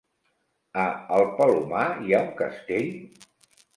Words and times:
A 0.83 0.85
el 1.17 1.27
Palomar 1.41 1.85
hi 2.07 2.17
ha 2.17 2.23
un 2.31 2.33
castell? 2.41 2.89